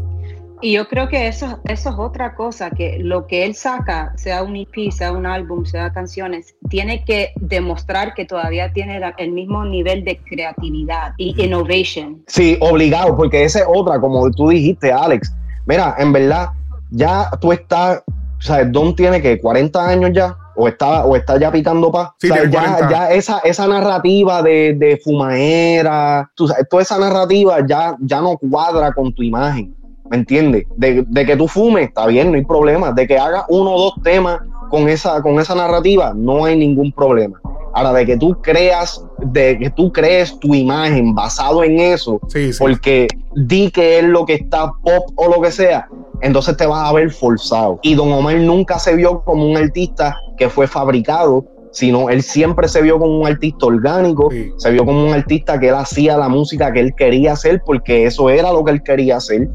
[0.63, 4.43] Y yo creo que eso, eso es otra cosa, que lo que él saca, sea
[4.43, 9.65] un EP, sea un álbum, sea canciones, tiene que demostrar que todavía tiene el mismo
[9.65, 12.23] nivel de creatividad y innovation.
[12.27, 15.35] Sí, obligado, porque esa es otra, como tú dijiste, Alex.
[15.65, 16.51] Mira, en verdad,
[16.91, 21.37] ya tú estás, o sea, Don tiene que 40 años ya, o está, o está
[21.37, 22.15] ya picando pa.
[22.19, 22.89] Sí, o sea, tiene ya, 40.
[22.89, 28.37] ya esa, esa narrativa de, de fumaera, tú sabes, toda esa narrativa ya, ya no
[28.37, 29.82] cuadra con tu imagen.
[30.13, 30.65] ¿Me entiendes?
[30.77, 32.91] De, de que tú fumes, está bien, no hay problema.
[32.91, 36.91] De que hagas uno o dos temas con esa, con esa narrativa, no hay ningún
[36.91, 37.41] problema.
[37.73, 42.53] Ahora, de que tú creas, de que tú crees tu imagen basado en eso, Sí,
[42.53, 42.59] sí.
[42.59, 45.87] porque di que es lo que está pop o lo que sea,
[46.21, 47.79] entonces te vas a ver forzado.
[47.81, 52.67] Y Don Omar nunca se vio como un artista que fue fabricado, sino él siempre
[52.67, 54.51] se vio como un artista orgánico, Sí.
[54.57, 58.05] se vio como un artista que él hacía la música que él quería hacer porque
[58.05, 59.49] eso era lo que él quería hacer.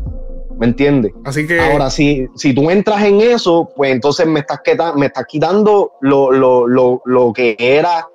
[0.59, 1.13] ¿Me entiendes?
[1.25, 1.61] Así que.
[1.61, 5.93] Ahora, si, si tú entras en eso, pues entonces me estás, queta- me estás quitando
[6.01, 8.07] lo, lo, lo, lo que era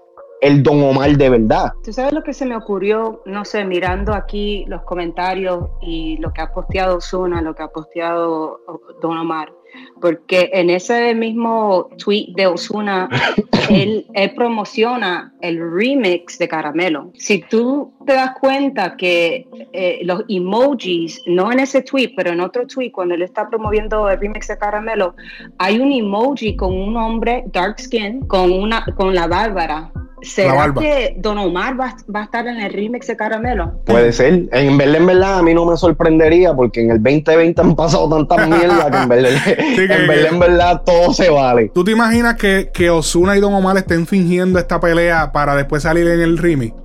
[0.42, 1.72] el Don Omar de verdad.
[1.86, 3.22] ¿Tú sabes lo que se me ocurrió?
[3.26, 7.70] No sé, mirando aquí los comentarios y lo que ha posteado Zuna, lo que ha
[7.70, 8.60] posteado
[9.02, 9.54] Don Omar.
[10.02, 13.10] Porque en ese mismo tweet de Osuna,
[13.70, 17.12] él, él promociona el remix de Caramelo.
[17.16, 22.42] Si tú te das cuenta que eh, los emojis, no en ese tweet, pero en
[22.42, 25.16] otro tweet, cuando él está promoviendo el remix de Caramelo,
[25.58, 29.92] hay un emoji con un hombre dark skin, con, una, con la bárbara.
[30.24, 33.74] ¿Será que Don Omar va, va a estar en el remix de Caramelo?
[33.86, 34.48] Puede ser.
[34.54, 38.10] En verdad, en verdad, a mí no me sorprendería porque en el 2020 han pasado
[38.10, 39.30] tantas mierdas que en verdad,
[39.76, 41.72] que- en verdad, en verdad, todo se vale.
[41.74, 45.84] ¿Tú te imaginas que, que Osuna y Don Omar estén fingiendo esta pelea para después
[45.84, 46.76] salir en el remix?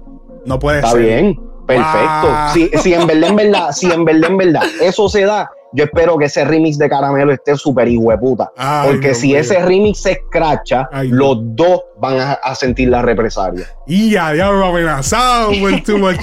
[0.47, 1.01] No puede Está ser.
[1.03, 2.27] bien, perfecto.
[2.29, 2.55] Wow.
[2.55, 5.85] Si, si en verdad, en verdad, si en verdad, en verdad, eso se da, yo
[5.85, 8.51] espero que ese remix de Caramelo esté súper hijueputa.
[8.87, 9.39] Porque si mío.
[9.41, 13.67] ese remix se escracha, Ay, los dos van a, a sentir la represalia.
[13.87, 15.71] Y ya, diablo, amenazado por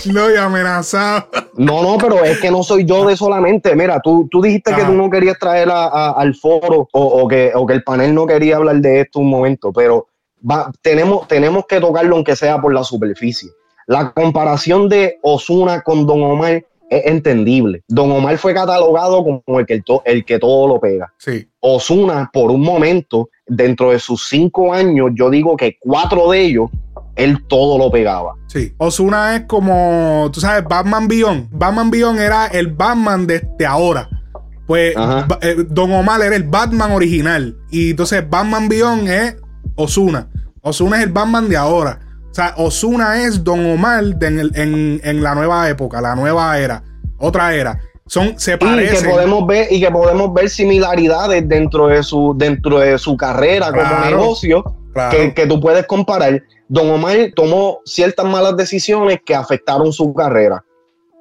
[0.08, 1.28] love, amenazado.
[1.58, 3.76] No, no, pero es que no soy yo de solamente.
[3.76, 7.28] Mira, tú, tú dijiste que tú no querías traer a- a- al foro o, o
[7.28, 10.08] que, o que el panel no quería hablar de esto un momento, pero
[10.50, 13.50] va- tenemos, tenemos que tocarlo aunque sea por la superficie.
[13.88, 17.84] La comparación de Osuna con Don Omar es entendible.
[17.88, 21.12] Don Omar fue catalogado como el que, to- el que todo lo pega.
[21.18, 26.42] Sí, Osuna, por un momento, dentro de sus cinco años, yo digo que cuatro de
[26.42, 26.70] ellos,
[27.16, 28.34] él todo lo pegaba.
[28.48, 28.74] sí.
[28.78, 31.48] Osuna es como, tú sabes, Batman Beyond.
[31.52, 34.10] Batman Beyond era el Batman de, de ahora.
[34.68, 34.96] Pues
[35.42, 37.56] eh, Don Omar era el Batman original.
[37.70, 39.36] Y entonces Batman Beyond es
[39.76, 40.28] Osuna.
[40.62, 42.00] Osuna es el Batman de ahora.
[42.36, 46.16] O sea, Osuna es Don Omar de en, el- en- en la nueva época, la
[46.18, 46.84] nueva era,
[47.18, 47.80] otra era.
[48.08, 49.10] Son, se y que parecen.
[49.10, 54.06] podemos ver y que podemos ver similaridades dentro de su dentro de su carrera como
[54.06, 55.18] negocio Claro.
[55.18, 60.62] que, que tú puedes comparar Don Omar tomó ciertas malas decisiones que afectaron su carrera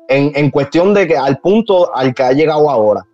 [0.09, 3.07] en, en cuestión de que al punto al que ha llegado ahora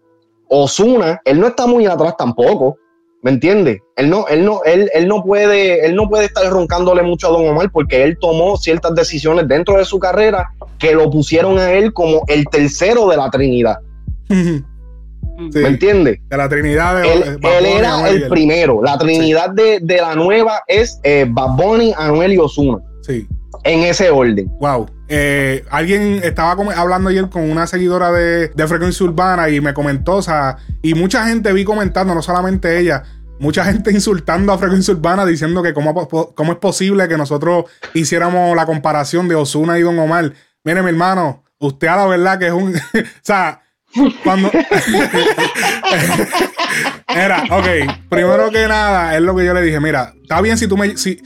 [0.49, 2.79] Osuna él no está muy atrás tampoco
[3.23, 3.79] ¿me entiendes?
[3.97, 7.31] Él no, él no, él, él no puede, él no puede estar roncándole mucho a
[7.31, 11.73] Don Omar porque él tomó ciertas decisiones dentro de su carrera que lo pusieron a
[11.73, 13.77] él como el tercero de la Trinidad.
[15.53, 16.19] Sí, ¿Me entiendes?
[16.29, 18.29] de la Trinidad de Él, Bad él Bunny, era Anuel el él.
[18.29, 18.83] primero.
[18.83, 22.77] La trinidad de, de la nueva es eh, Bad Bunny, Anuel y Ozuna.
[23.01, 23.27] Sí.
[23.65, 24.51] En ese orden.
[24.59, 24.89] Wow.
[25.09, 30.17] Eh, alguien estaba hablando ayer con una seguidora de, de Frecuencia Urbana y me comentó,
[30.17, 33.03] o sea, y mucha gente vi comentando, no solamente ella,
[33.41, 38.55] mucha gente insultando a Frecuencia Urbana diciendo que cómo, cómo es posible que nosotros hiciéramos
[38.55, 40.33] la comparación de Osuna y Don Omar.
[40.63, 42.77] Mire, mi hermano, usted a la verdad que es un.
[42.95, 43.63] o sea,
[44.23, 44.51] cuando.
[47.09, 47.67] Era, ok,
[48.09, 49.81] primero que nada, es lo que yo le dije.
[49.81, 50.97] Mira, está bien si tú me.
[50.97, 51.21] Si,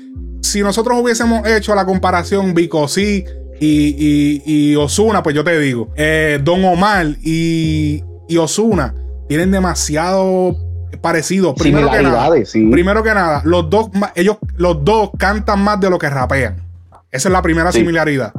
[0.54, 3.24] si nosotros hubiésemos hecho la comparación Bicosí
[3.58, 8.94] y, y, y Osuna, pues yo te digo, eh, Don Omar y, y Osuna
[9.28, 10.56] tienen demasiado
[11.00, 11.56] parecido.
[11.56, 12.68] Primero que nada, sí.
[12.70, 16.62] primero que nada, los dos, ellos, los dos cantan más de lo que rapean.
[17.10, 17.80] Esa es la primera Sí.
[17.80, 18.32] similaridad.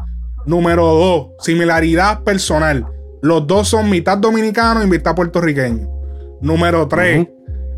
[0.46, 2.86] Número dos, similaridad personal.
[3.22, 5.90] Los dos son mitad dominicano y mitad puertorriqueño.
[6.40, 7.28] Número tres,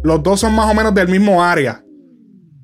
[0.04, 1.82] los dos son más o menos del mismo área.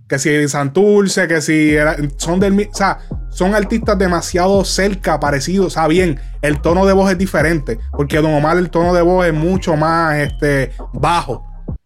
[0.08, 1.76] Que si Santurce, que si
[2.18, 2.72] son del mismo.
[2.74, 5.68] O sea, son artistas demasiado cerca, parecidos.
[5.68, 7.80] O sea, bien, el tono de voz es diferente.
[7.92, 11.46] Porque Don Omar, el tono de voz es mucho más este, bajo.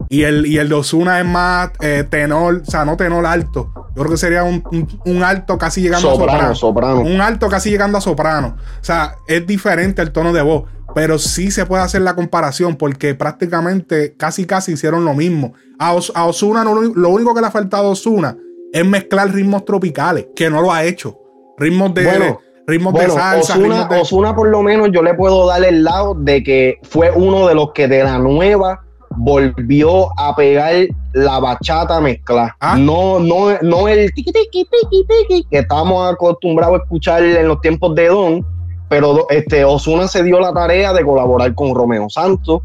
[0.10, 3.72] Y el, y el de Osuna es más eh, tenor, o sea, no tenor alto.
[3.96, 7.02] Yo creo que sería un, alto casi llegando a soprano.
[7.02, 8.56] Un alto casi llegando a soprano.
[8.80, 10.66] O sea, es diferente el tono de voz.
[10.98, 15.54] Pero sí se puede hacer la comparación porque prácticamente casi casi hicieron lo mismo.
[15.78, 18.36] A, Osuna lo único que le ha faltado a Osuna
[18.74, 21.16] es mezclar ritmos tropicales, que no lo ha hecho.
[21.60, 23.60] Ritmos de, ritmos de salsa.
[24.02, 27.54] Osuna, por lo menos yo le puedo dar el lado de que fue uno de
[27.54, 28.84] los que de la nueva
[29.18, 30.74] volvió a pegar
[31.14, 32.58] la bachata mezcla.
[32.60, 32.76] Ah.
[32.76, 37.62] No, no, no el tiki tiki tiki tiki que estábamos acostumbrados a escuchar en los
[37.62, 38.57] tiempos de Don,
[38.90, 42.62] pero este Osuna se dio la tarea de colaborar con Romeo Santos,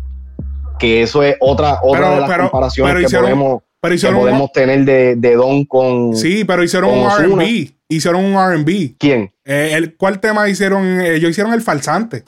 [0.79, 4.85] que eso es otra, otra de las comparaciones que podemos, podemos tener
[5.17, 6.17] de, Don con.
[6.17, 7.71] Sí, pero hicieron un RB.
[7.89, 8.97] Hicieron un RB.
[8.99, 9.33] ¿Quién?
[9.45, 11.01] Eh, el, ¿Cuál tema hicieron?
[11.01, 12.25] ellos hicieron el falsante.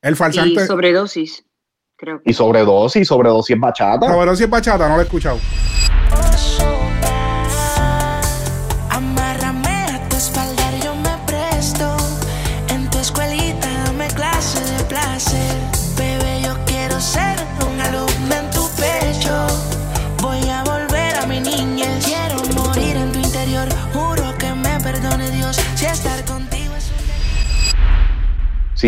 [0.00, 0.62] El falsante.
[0.62, 1.44] Y sobredosis.
[2.24, 4.06] Y sobredosis, sobredosis bachata.
[4.08, 5.38] Sobredosis bachata, no lo he escuchado.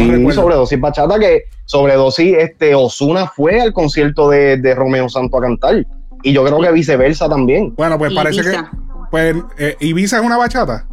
[0.04, 5.86] Sí, sobredosis bachata, que sobredosis, este, Osuna fue al concierto de, Romeo Santo a cantar.
[6.22, 7.74] Y yo creo que viceversa también.
[7.76, 8.56] Bueno, pues parece que.
[9.10, 10.86] Pues, eh, ¿Ibiza es una bachata?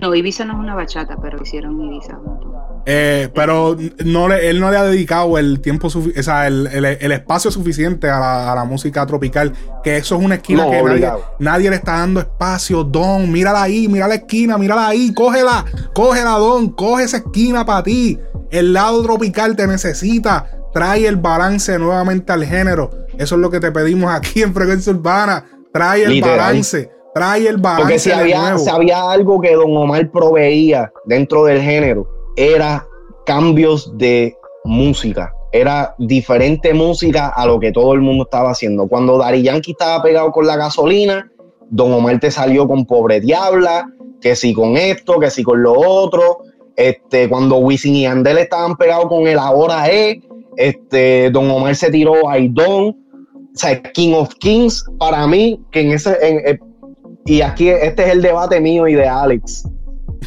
[0.00, 2.47] No, Ibiza no es una bachata, pero hicieron Ibiza juntos.
[2.90, 7.50] Eh, pero no le, él no le ha dedicado el tiempo, o sea, el, espacio
[7.50, 9.52] suficiente a la, música tropical,
[9.84, 12.84] que eso es una esquina que nadie, nadie, le está dando espacio.
[12.84, 17.82] Don, mírala ahí, mira la esquina, mírala ahí, cógela, cógela, Don, coge esa esquina para
[17.82, 18.18] ti.
[18.50, 20.46] El lado tropical te necesita.
[20.72, 22.90] Trae el balance nuevamente al género.
[23.18, 25.44] Eso es lo que te pedimos aquí en Frecuencia Urbana.
[25.74, 26.90] Trae el balance.
[27.14, 27.82] Trae el balance.
[27.82, 32.86] Porque si había, si había algo que Don Omar proveía dentro del género era
[33.26, 35.34] cambios de música.
[35.50, 38.86] Era diferente música a lo que todo el mundo estaba haciendo.
[38.86, 41.30] Cuando Dari Yankee estaba pegado con la gasolina,
[41.68, 45.72] Don Omar te salió con Pobre Diabla, que si con esto, que si con lo
[45.72, 46.38] otro.
[46.76, 50.22] Este, cuando Wisin y Andel estaban pegados con el Ahora E,
[50.56, 52.96] este, Don Omar se tiró a Idon.
[53.54, 56.16] O sea, King of Kings, para mí, que en ese.
[56.22, 56.58] Eh,
[57.24, 59.64] y aquí este es el debate mío y de Alex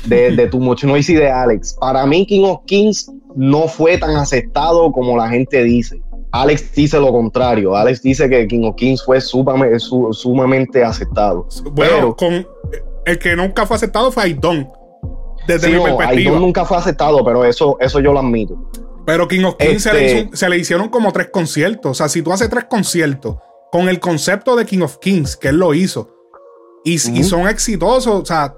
[0.05, 1.75] de, de Too Much Noise y de Alex.
[1.79, 6.01] Para mí, King of Kings no fue tan aceptado como la gente dice.
[6.31, 7.75] Alex dice lo contrario.
[7.75, 11.47] Alex dice que King of Kings fue sumamente, sumamente aceptado.
[11.71, 12.45] Bueno, con
[13.05, 14.69] el que nunca fue aceptado fue Aidon.
[15.47, 16.39] Desde mi perspectiva.
[16.39, 18.69] nunca fue aceptado, pero eso, eso yo lo admito.
[19.05, 21.91] Pero King of Kings se, le este se, le hicieron como tres conciertos.
[21.91, 23.37] O sea, si tú haces tres conciertos
[23.71, 26.09] con el concepto de King of Kings, que él lo hizo,
[26.83, 28.21] y, son exitosos.
[28.21, 28.55] O sea,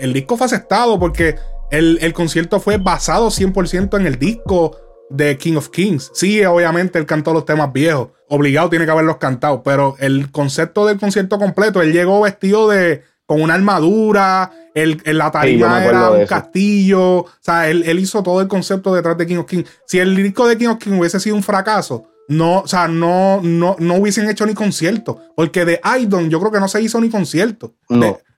[0.00, 1.36] el disco fue aceptado porque
[1.70, 4.76] el, concierto fue basado 100% en el disco
[5.10, 6.10] de King of Kings.
[6.14, 8.08] Sí, obviamente él cantó los temas viejos.
[8.28, 9.62] Obligado tiene que haberlos cantado.
[9.62, 15.32] Pero el concepto del concierto completo, él llegó vestido de con una armadura, el, la
[15.32, 17.18] tarima era un castillo.
[17.18, 19.68] O sea, él, él, hizo todo el concepto detrás de King of Kings.
[19.86, 23.40] Si el disco de King of Kings hubiese sido un fracaso, no, o sea, no,
[23.42, 25.20] no, no hubiesen hecho ni concierto.
[25.36, 27.74] Porque de Idon yo creo que no se hizo ni concierto.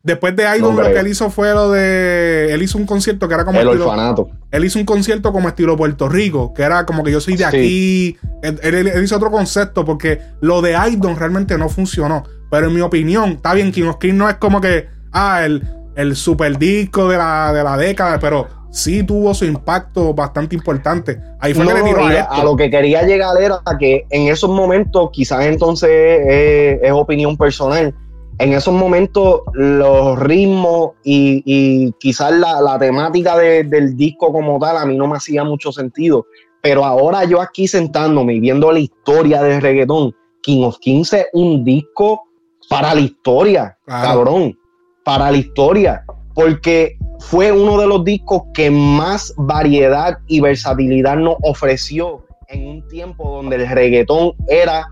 [0.03, 2.53] después de Idon lo que él hizo fue lo de.
[2.53, 3.61] Él hizo un concierto que era como.
[3.61, 4.29] El orfanato.
[4.51, 7.45] Él hizo un concierto como estilo Puerto Rico, que era como que yo soy de
[7.45, 8.17] aquí.
[8.43, 12.25] Él, hizo otro concepto porque lo de Idon realmente no funcionó.
[12.51, 14.89] Pero en mi opinión, está bien, King of Kings no es como que.
[15.11, 20.15] Ah, el, el super disco de la, de la década, pero sí tuvo su impacto
[20.15, 21.21] bastante importante.
[21.41, 25.47] Ahí fue que le a, lo que quería llegar era que en esos momentos, quizás
[25.47, 25.91] entonces
[26.83, 27.95] es, opinión personal,
[28.39, 34.97] en esos momentos los ritmos y, quizás la, temática del disco como tal a mí
[34.97, 36.27] no me hacía mucho sentido.
[36.61, 41.27] Pero ahora yo aquí sentándome y viendo la historia del reggaetón, King of Kings es
[41.33, 42.23] un disco
[42.69, 44.59] para la historia, cabrón,
[45.05, 46.05] para la historia.
[46.39, 52.87] Porque fue uno de los discos que más variedad y versatilidad nos ofreció en un
[52.87, 54.87] tiempo donde el reggaetón era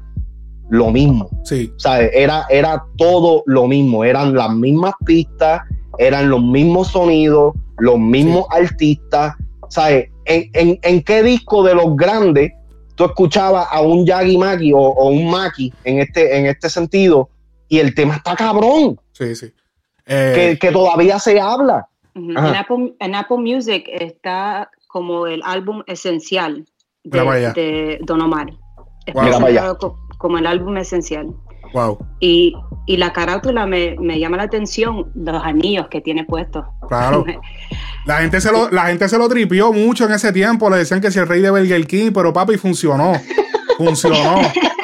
[0.70, 1.30] lo mismo.
[1.44, 1.72] Sí.
[1.76, 4.03] O sea, era, era todo lo mismo.
[4.03, 5.62] Eran las mismas pistas,
[5.99, 9.36] eran los mismos sonidos, los mismos artistas.
[9.68, 10.11] ¿Sabes?
[10.24, 12.51] ¿En, en, qué disco de los grandes
[12.97, 17.30] tú escuchabas a un Yagi Maki o, o, un Maki en este, en este sentido,
[17.68, 18.99] y el tema está cabrón.
[19.12, 19.53] Sí, sí.
[20.07, 21.88] Eh, que, que, todavía se habla.
[22.14, 26.64] En, Apple, en, Apple, Music está como el álbum esencial
[27.04, 27.20] de,
[27.54, 28.46] de Don Omar.
[29.12, 29.96] Wow.
[30.18, 31.34] Como el álbum esencial.
[31.74, 31.98] Wow.
[32.20, 32.54] Y,
[32.86, 36.64] y la carátula me, me, llama la atención los anillos que tiene puestos.
[36.88, 37.24] Claro.
[38.07, 40.70] la, gente se lo, la gente se lo tripió mucho en ese tiempo.
[40.70, 43.12] Le decían que si el rey de Burger King, pero papi, funcionó.
[43.76, 44.40] Funcionó.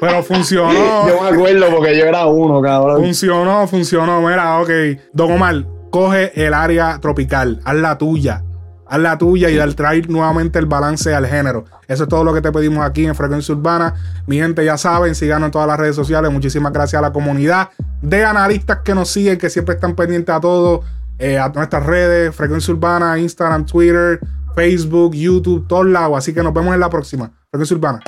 [0.00, 0.72] pero funcionó.
[1.08, 3.02] Yo me acuerdo porque yo era uno, cabrón.
[3.02, 4.20] Funcionó, funcionó.
[4.20, 4.70] Mira, ok.
[5.12, 8.42] Don Omar, coge el área tropical, haz la tuya
[8.88, 11.64] haz la tuya y dar traer nuevamente el balance al género.
[11.86, 13.94] Eso es todo lo que te pedimos aquí en Frecuencia Urbana.
[14.26, 16.32] Mi gente ya saben, síganos en todas las redes sociales.
[16.32, 17.70] Muchísimas gracias a la comunidad
[18.02, 20.82] de analistas que nos siguen, que siempre están pendientes a todo,
[21.18, 24.20] eh, a nuestras redes, Frecuencia Urbana, Instagram, Twitter,
[24.54, 26.18] Facebook, YouTube, todos lados.
[26.18, 27.30] Así que nos vemos en la próxima.
[27.50, 28.00] Frecuencia Urbana.